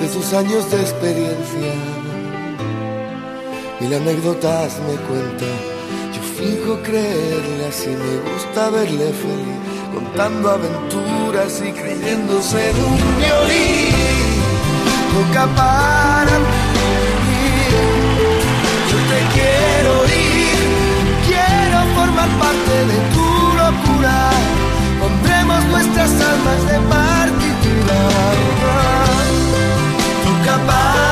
[0.00, 1.74] de sus años de experiencia.
[3.80, 5.44] Mil anécdotas me cuenta,
[6.14, 13.94] yo fijo creerle así, me gusta verle feliz contando aventuras y creyendo ser un violín.
[15.14, 16.54] Toca para mí.
[18.90, 20.58] Yo te quiero ir,
[21.28, 23.28] quiero formar parte de tu
[23.62, 24.30] locura.
[25.00, 27.98] Pondremos nuestras almas de partitura.
[30.24, 31.03] Toca para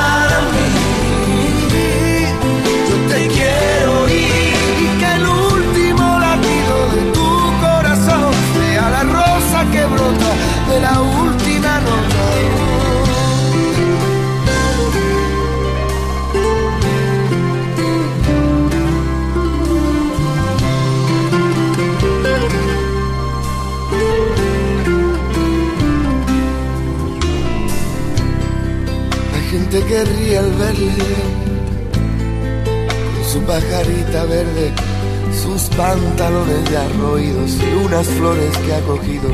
[29.73, 31.03] Hay gente que ríe al verle
[33.15, 34.71] con su pajarita verde,
[35.41, 39.29] sus pantalones ya roídos y unas flores que ha cogido,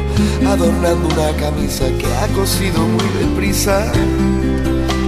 [0.48, 3.92] adornando una camisa que ha cosido muy deprisa.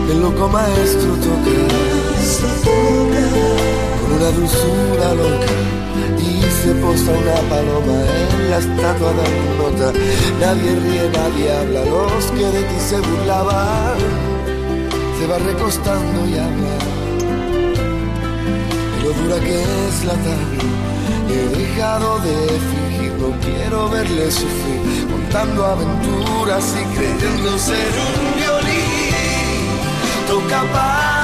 [0.09, 1.51] El loco maestro toca
[4.01, 5.53] con una dulzura loca
[6.19, 9.23] y se posa una paloma en la estatua de
[9.57, 9.93] nota.
[10.41, 14.30] Nadie ríe, nadie habla, los que de ti se burlaban
[15.21, 16.77] se va recostando y habla.
[18.97, 20.57] Y lo dura que es la tarde,
[21.29, 22.35] he dejado de
[22.69, 29.67] fingir, no quiero verle sufrir, contando aventuras y creyendo ser un violín.
[30.27, 31.20] Toca para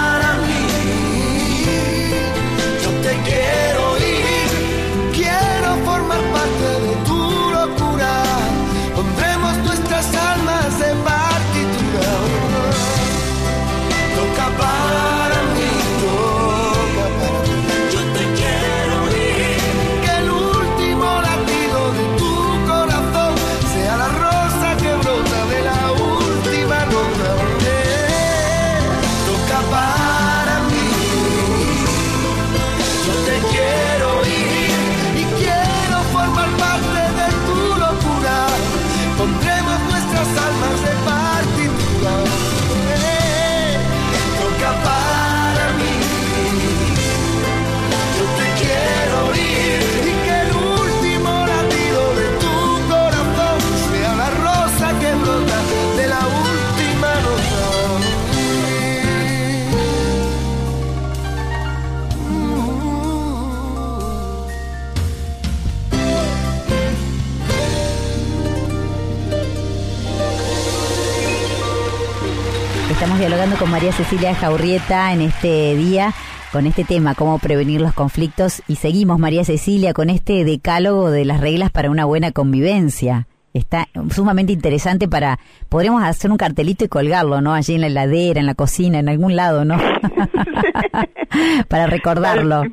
[73.38, 76.12] dialogando con María Cecilia Jaurrieta en este día
[76.52, 78.64] con este tema, cómo prevenir los conflictos.
[78.68, 83.28] Y seguimos, María Cecilia, con este decálogo de las reglas para una buena convivencia.
[83.54, 85.38] Está sumamente interesante para...
[85.70, 87.54] Podríamos hacer un cartelito y colgarlo, ¿no?
[87.54, 89.78] Allí en la heladera, en la cocina, en algún lado, ¿no?
[91.70, 92.64] para recordarlo.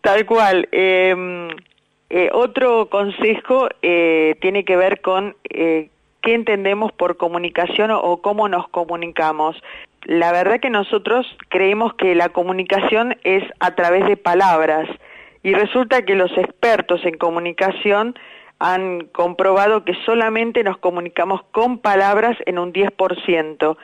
[0.00, 0.68] Tal, cual.
[0.72, 1.14] Eh,
[2.08, 5.90] eh, otro consejo eh, tiene que ver con eh,
[6.22, 9.56] qué entendemos por comunicación o cómo nos comunicamos.
[10.04, 14.88] La verdad que nosotros creemos que la comunicación es a través de palabras
[15.42, 18.14] y resulta que los expertos en comunicación
[18.58, 23.76] han comprobado que solamente nos comunicamos con palabras en un 10%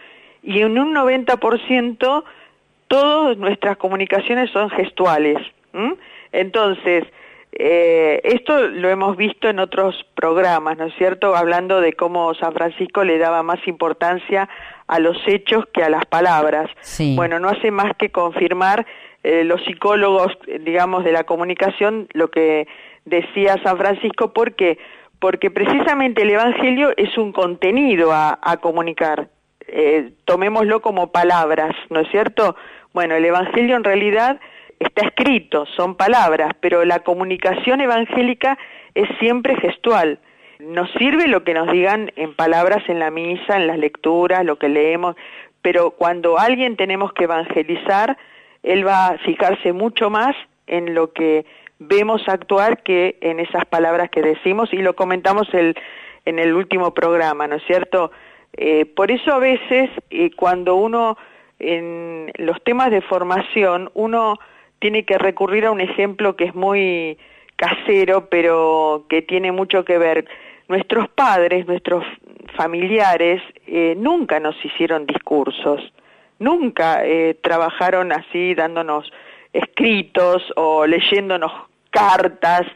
[0.43, 2.25] y en un 90%
[2.89, 5.39] todas nuestras comunicaciones son gestuales.
[6.33, 7.05] Entonces,
[7.59, 11.35] eh, esto lo hemos visto en otros programas, ¿no es cierto?
[11.35, 14.49] Hablando de cómo San Francisco le daba más importancia
[14.87, 16.71] a los hechos que a las palabras.
[16.81, 17.15] Sí.
[17.17, 18.87] Bueno, no hace más que confirmar
[19.23, 22.69] eh, los psicólogos, digamos, de la comunicación lo que
[23.07, 24.79] decía San Francisco, ¿por qué?
[25.19, 29.29] Porque precisamente el Evangelio es un contenido a, a comunicar.
[29.67, 32.55] Eh, tomémoslo como palabras, ¿no es cierto?
[32.93, 34.39] Bueno, el Evangelio en realidad
[34.79, 38.59] está escrito, son palabras, pero la comunicación evangélica
[38.95, 40.19] es siempre gestual.
[40.59, 44.59] nos sirve lo que nos digan en palabras en la misa, en las lecturas, lo
[44.59, 45.15] que leemos,
[45.61, 48.17] pero cuando alguien tenemos que evangelizar,
[48.63, 50.35] él va a fijarse mucho más
[50.67, 51.45] en lo que
[51.79, 55.77] vemos actuar que en esas palabras que decimos y lo comentamos el,
[56.25, 58.11] en el último programa, ¿no es cierto?
[58.57, 61.19] Eh, por eso a veces eh, cuando uno
[61.59, 64.39] en los temas de formación uno
[64.79, 67.19] tiene que recurrir a un ejemplo que es muy
[67.57, 70.27] casero, pero que tiene mucho que ver.
[70.69, 72.05] Nuestros padres, nuestros
[72.57, 75.93] familiares, eh, nunca nos hicieron discursos,
[76.39, 79.11] nunca eh, trabajaron así dándonos
[79.53, 81.53] escritos o leyéndonos
[81.91, 82.67] cartas.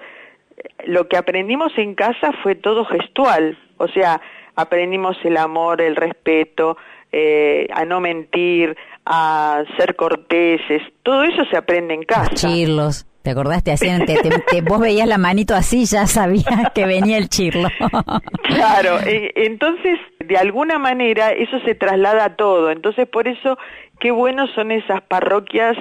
[0.85, 4.21] Lo que aprendimos en casa fue todo gestual, o sea,
[4.55, 6.77] aprendimos el amor, el respeto,
[7.13, 8.77] eh, a no mentir,
[9.07, 12.35] a ser corteses, todo eso se aprende en casa.
[12.35, 13.07] Chirlos.
[13.23, 13.71] ¿Te acordaste?
[13.71, 14.17] Hacían, te,
[14.63, 17.69] vos veías la manito así, ya sabías que venía el chirlo.
[18.45, 22.71] claro, e, entonces de alguna manera eso se traslada a todo.
[22.71, 23.59] Entonces por eso
[23.99, 25.77] qué buenos son esas parroquias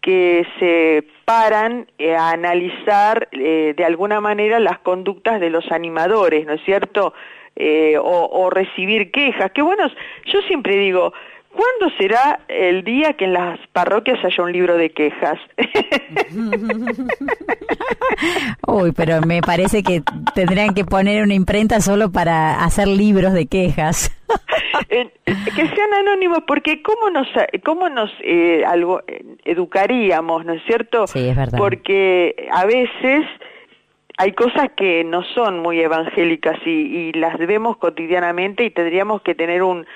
[0.00, 6.46] que se paran eh, a analizar eh, de alguna manera las conductas de los animadores,
[6.46, 7.14] ¿no es cierto?
[7.56, 9.50] Eh, o, o recibir quejas.
[9.52, 9.90] Qué buenos,
[10.26, 11.12] yo siempre digo,
[11.56, 15.38] ¿Cuándo será el día que en las parroquias haya un libro de quejas?
[18.66, 20.02] Uy, pero me parece que
[20.34, 24.14] tendrían que poner una imprenta solo para hacer libros de quejas.
[24.90, 25.10] que
[25.54, 27.28] sean anónimos, porque cómo nos,
[27.64, 29.00] cómo nos eh, algo,
[29.46, 31.06] educaríamos, ¿no es cierto?
[31.06, 31.56] Sí, es verdad.
[31.56, 33.24] Porque a veces
[34.18, 39.34] hay cosas que no son muy evangélicas y, y las vemos cotidianamente y tendríamos que
[39.34, 39.86] tener un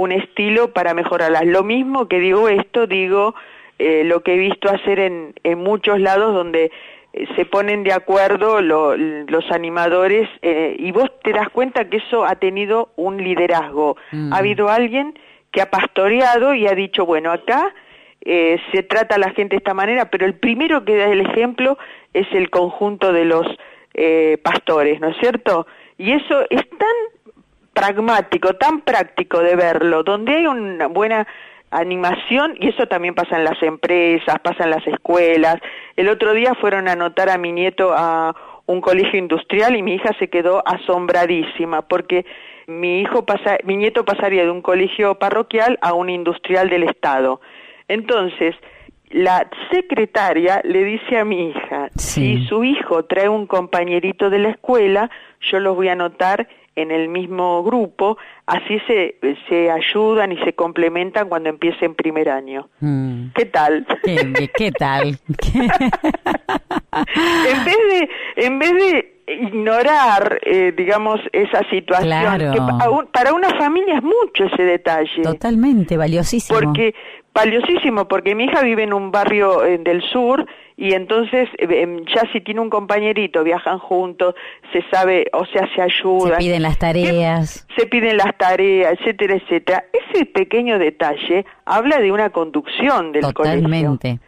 [0.00, 1.44] un estilo para mejorarlas.
[1.44, 3.34] Lo mismo que digo esto, digo
[3.78, 6.72] eh, lo que he visto hacer en, en muchos lados donde
[7.12, 12.24] eh, se ponen de acuerdo los animadores eh, y vos te das cuenta que eso
[12.24, 13.98] ha tenido un liderazgo.
[14.12, 14.32] Mm.
[14.32, 15.18] Ha habido alguien
[15.50, 17.74] que ha pastoreado y ha dicho, bueno, acá
[18.22, 21.78] se trata a la gente de esta manera, pero el primero que da el ejemplo
[22.12, 23.46] es el conjunto de los
[24.42, 25.66] pastores, ¿no es cierto?
[25.96, 26.96] Y eso es tan
[27.72, 31.26] pragmático, tan práctico de verlo, donde hay una buena
[31.70, 35.56] animación, y eso también pasa en las empresas, pasa en las escuelas.
[35.96, 38.34] El otro día fueron a anotar a mi nieto a
[38.66, 42.24] un colegio industrial y mi hija se quedó asombradísima porque
[42.66, 47.40] mi hijo pasa, mi nieto pasaría de un colegio parroquial a un industrial del estado.
[47.88, 48.54] Entonces,
[49.10, 54.50] la secretaria le dice a mi hija, si su hijo trae un compañerito de la
[54.50, 55.10] escuela,
[55.40, 58.16] yo los voy a anotar en el mismo grupo,
[58.46, 59.16] así se,
[59.48, 62.68] se ayudan y se complementan cuando empiecen primer año.
[62.80, 63.30] Mm.
[63.34, 63.86] ¿Qué tal?
[64.56, 65.18] ¿Qué, tal?
[67.48, 72.60] en vez de en vez de ignorar, eh, digamos, esa situación, que
[73.12, 75.22] para una familia es mucho ese detalle.
[75.22, 76.58] Totalmente, valiosísimo.
[76.58, 76.94] Porque,
[77.32, 80.46] valiosísimo, porque mi hija vive en un barrio eh, del sur
[80.80, 84.34] y entonces eh, em, ya si tiene un compañerito, viajan juntos,
[84.72, 86.38] se sabe, o sea, se ayudan.
[86.38, 87.66] Se piden las tareas.
[87.76, 89.84] Se, piden las tareas, etcétera, etcétera.
[89.92, 94.20] Ese pequeño detalle habla de una conducción del Totalmente.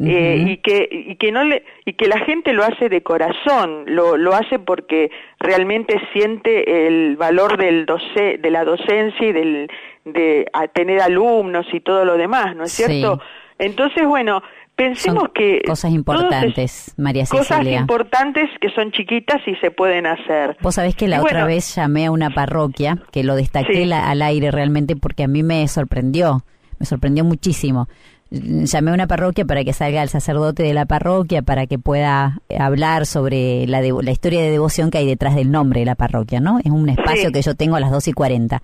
[0.00, 3.84] Eh, y que y que no le y que la gente lo hace de corazón
[3.86, 9.70] lo lo hace porque realmente siente el valor del doce, de la docencia y del
[10.06, 13.20] de tener alumnos y todo lo demás no es cierto
[13.58, 14.42] entonces bueno
[14.74, 20.56] pensemos que cosas importantes María Cecilia cosas importantes que son chiquitas y se pueden hacer
[20.60, 24.50] vos sabés que la otra vez llamé a una parroquia que lo destaqué al aire
[24.50, 26.44] realmente porque a mí me sorprendió
[26.78, 27.88] me sorprendió muchísimo
[28.32, 32.40] llamé a una parroquia para que salga el sacerdote de la parroquia para que pueda
[32.58, 36.40] hablar sobre la, la historia de devoción que hay detrás del nombre de la parroquia,
[36.40, 36.58] ¿no?
[36.58, 38.62] Es un espacio que yo tengo a las dos y cuarenta.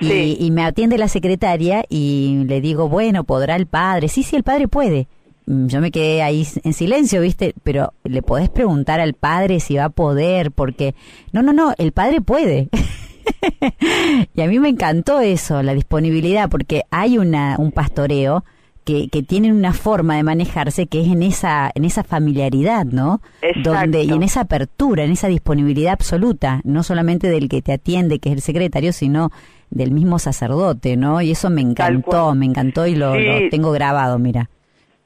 [0.00, 4.08] Y, me atiende la secretaria y le digo, bueno, ¿podrá el padre?
[4.08, 5.06] Sí, sí, el padre puede.
[5.46, 7.54] Mm, yo me quedé ahí en silencio, ¿viste?
[7.62, 10.94] Pero le podés preguntar al padre si va a poder, porque...
[11.32, 12.68] No, no, no, el padre puede.
[14.34, 18.44] y a mí me encantó eso, la disponibilidad, porque hay una, un pastoreo
[18.84, 23.20] que, que, tienen una forma de manejarse que es en esa en esa familiaridad, ¿no?
[23.62, 28.18] Donde y en esa apertura, en esa disponibilidad absoluta, no solamente del que te atiende,
[28.18, 29.30] que es el secretario, sino
[29.70, 31.22] del mismo sacerdote, ¿no?
[31.22, 34.50] Y eso me encantó, me encantó y lo, lo, tengo grabado, mira.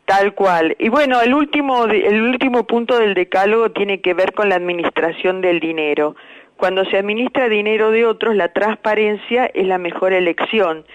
[0.06, 0.76] Tal cual.
[0.78, 5.40] Y bueno, el último el último punto del decálogo tiene que ver con la administración
[5.40, 6.14] del dinero.
[6.56, 10.86] cuando se administra dinero de otros, la transparencia es la mejor elección.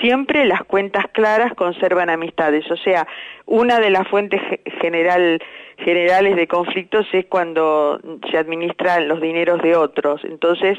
[0.00, 3.06] Siempre las cuentas claras conservan amistades, o sea,
[3.44, 4.40] una de las fuentes
[4.80, 5.42] general,
[5.78, 8.00] generales de conflictos es cuando
[8.30, 10.22] se administran los dineros de otros.
[10.24, 10.78] Entonces,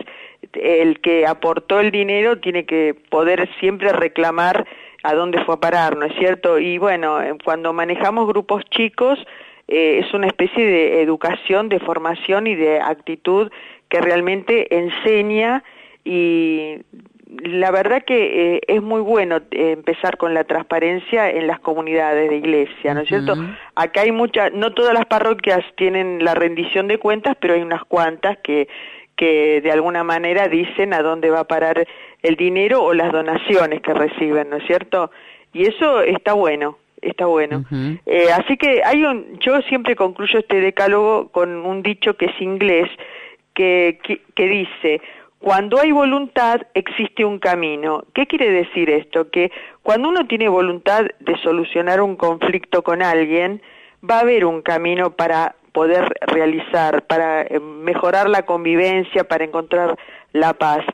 [0.53, 4.65] el que aportó el dinero tiene que poder siempre reclamar
[5.03, 6.59] a dónde fue a parar, ¿no es cierto?
[6.59, 9.19] Y bueno, cuando manejamos grupos chicos,
[9.67, 13.51] eh, es una especie de educación, de formación y de actitud
[13.89, 15.63] que realmente enseña
[16.03, 16.77] y
[17.43, 22.29] la verdad que eh, es muy bueno eh, empezar con la transparencia en las comunidades
[22.29, 23.35] de iglesia, ¿no es cierto?
[23.75, 27.85] Acá hay muchas, no todas las parroquias tienen la rendición de cuentas, pero hay unas
[27.85, 28.67] cuantas que,
[29.15, 31.87] que de alguna manera dicen a dónde va a parar
[32.21, 35.11] el dinero o las donaciones que reciben, ¿no es cierto?
[35.53, 37.65] Y eso está bueno, está bueno.
[38.05, 42.41] eh, así que hay un, yo siempre concluyo este decálogo con un dicho que es
[42.41, 42.89] inglés,
[43.53, 45.01] que, que, que dice,
[45.39, 48.03] cuando hay voluntad existe un camino.
[48.13, 49.31] ¿Qué quiere decir esto?
[49.31, 49.51] Que
[49.81, 53.61] cuando uno tiene voluntad de solucionar un conflicto con alguien,
[54.07, 59.97] va a haber un camino para poder realizar, para eh, mejorar la convivencia, para encontrar
[60.31, 60.85] la paz.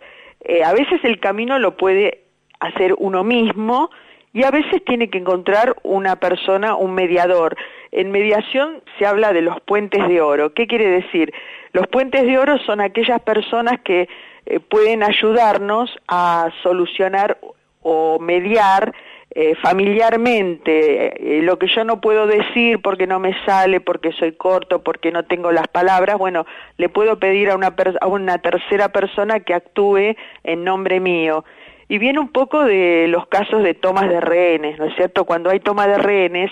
[0.47, 2.21] Eh, a veces el camino lo puede
[2.61, 3.91] hacer uno mismo
[4.31, 7.57] y a veces tiene que encontrar una persona, un mediador.
[7.91, 10.53] En mediación se habla de los puentes de oro.
[10.53, 11.33] ¿Qué quiere decir?
[11.73, 14.07] Los puentes de oro son aquellas personas que
[14.45, 17.37] eh, pueden ayudarnos a solucionar
[17.81, 18.93] o mediar
[19.39, 24.31] eh, familiarmente eh, lo que yo no puedo decir porque no me sale, porque soy
[24.31, 28.89] corto, porque no tengo las palabras, bueno, le puedo pedir a una, a una tercera
[28.89, 31.45] persona que actúe en nombre mío.
[31.87, 35.25] Y viene un poco de los casos de tomas de rehenes, ¿no es cierto?
[35.25, 36.49] Cuando hay toma de rehenes,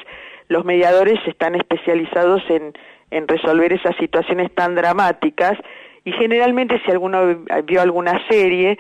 [0.47, 2.73] los mediadores están especializados en,
[3.09, 5.57] en resolver esas situaciones tan dramáticas
[6.03, 8.77] y generalmente si alguno vio alguna serie,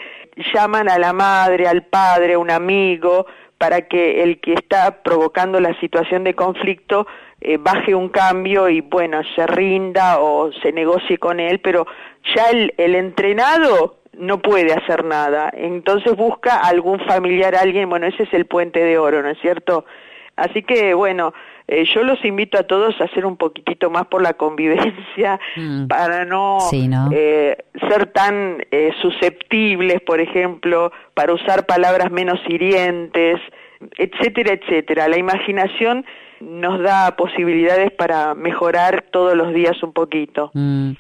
[0.53, 3.25] llaman a la madre, al padre, a un amigo,
[3.65, 7.07] para que el que está provocando la situación de conflicto
[7.41, 11.87] eh, baje un cambio y bueno, se rinda o se negocie con él, pero
[12.35, 18.21] ya el, el entrenado no puede hacer nada, entonces busca algún familiar, alguien, bueno, ese
[18.21, 19.85] es el puente de oro, ¿no es cierto?
[20.35, 21.33] Así que bueno,
[21.67, 25.87] eh, yo los invito a todos a hacer un poquitito más por la convivencia mm.
[25.87, 26.59] para no,
[27.11, 27.57] Eh,
[27.89, 33.41] ser tan eh, susceptibles, por ejemplo, para usar palabras menos hirientes,
[33.97, 35.07] etcétera, etcétera.
[35.07, 36.05] La imaginación
[36.39, 40.51] nos da posibilidades para mejorar todos los días un poquito.
[40.53, 40.91] Mm.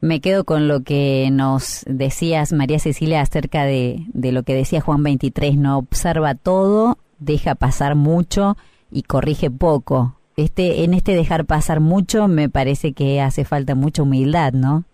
[0.00, 4.80] Me quedo con lo que nos decías, María Cecilia, acerca de, de lo que decía
[4.80, 8.56] Juan 23, no observa todo, deja pasar mucho
[8.90, 10.14] y corrige poco.
[10.36, 14.84] Este, en este dejar pasar mucho me parece que hace falta mucha humildad, ¿no?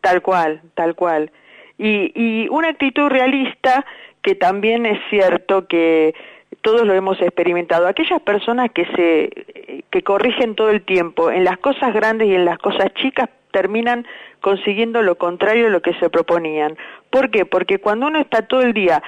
[0.00, 1.30] Tal cual, tal cual.
[1.78, 3.84] Y, y una actitud realista
[4.22, 6.14] que también es cierto que
[6.62, 7.86] todos lo hemos experimentado.
[7.86, 12.44] Aquellas personas que se que corrigen todo el tiempo en las cosas grandes y en
[12.44, 14.06] las cosas chicas terminan
[14.40, 16.76] consiguiendo lo contrario de lo que se proponían.
[17.10, 17.46] ¿Por qué?
[17.46, 19.02] Porque cuando uno está todo el día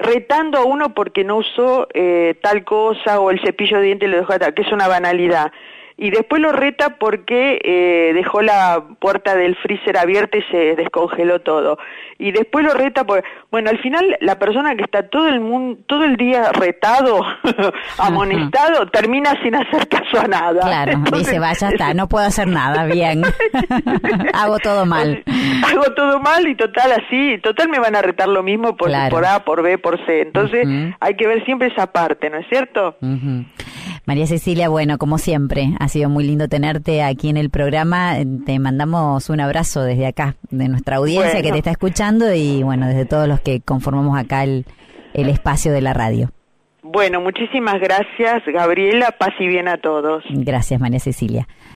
[0.00, 4.16] retando a uno porque no usó eh, tal cosa o el cepillo de dientes lo
[4.16, 5.52] dejó atrás, que es una banalidad
[6.00, 11.42] y después lo reta porque eh, dejó la puerta del freezer abierta y se descongeló
[11.42, 11.78] todo.
[12.18, 15.78] Y después lo reta porque, bueno, al final la persona que está todo el mundo,
[15.86, 17.22] todo el día retado,
[17.98, 20.62] amonestado, termina sin hacer caso a nada.
[20.62, 23.22] Claro, dice, vaya está, no puedo hacer nada, bien.
[24.32, 25.22] Hago todo mal.
[25.66, 29.26] Hago todo mal y total así, total me van a retar lo mismo por, por
[29.26, 30.22] A, por B, por C.
[30.22, 30.66] Entonces
[30.98, 32.96] hay que ver siempre esa parte, ¿no es cierto?
[34.10, 38.16] María Cecilia, bueno, como siempre, ha sido muy lindo tenerte aquí en el programa.
[38.44, 42.88] Te mandamos un abrazo desde acá, de nuestra audiencia que te está escuchando y bueno,
[42.88, 44.66] desde todos los que conformamos acá el,
[45.14, 46.30] el espacio de la radio.
[46.82, 49.12] Bueno, muchísimas gracias, Gabriela.
[49.12, 50.24] Paz y bien a todos.
[50.28, 51.46] Gracias, María Cecilia.